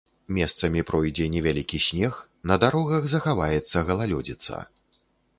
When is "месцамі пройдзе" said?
0.35-1.25